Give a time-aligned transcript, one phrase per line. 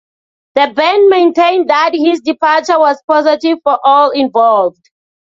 [0.55, 4.89] The band maintained that his departure was positive for all involved.